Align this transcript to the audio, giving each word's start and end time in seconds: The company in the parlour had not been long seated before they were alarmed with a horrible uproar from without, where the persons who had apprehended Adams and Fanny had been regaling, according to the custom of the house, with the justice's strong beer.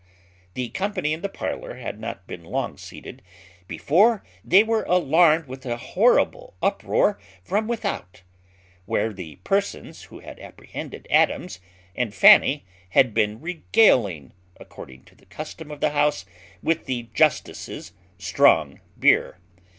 The 0.55 0.69
company 0.69 1.13
in 1.13 1.21
the 1.21 1.29
parlour 1.29 1.75
had 1.75 1.99
not 1.99 2.25
been 2.25 2.43
long 2.43 2.75
seated 2.75 3.21
before 3.67 4.23
they 4.43 4.63
were 4.63 4.81
alarmed 4.85 5.45
with 5.45 5.63
a 5.63 5.77
horrible 5.77 6.55
uproar 6.59 7.19
from 7.43 7.67
without, 7.67 8.23
where 8.87 9.13
the 9.13 9.35
persons 9.43 10.05
who 10.05 10.19
had 10.21 10.39
apprehended 10.39 11.05
Adams 11.11 11.59
and 11.95 12.15
Fanny 12.15 12.65
had 12.89 13.13
been 13.13 13.41
regaling, 13.41 14.33
according 14.59 15.03
to 15.03 15.13
the 15.13 15.27
custom 15.27 15.69
of 15.69 15.81
the 15.81 15.91
house, 15.91 16.25
with 16.63 16.85
the 16.85 17.03
justice's 17.13 17.91
strong 18.17 18.79
beer. 18.97 19.37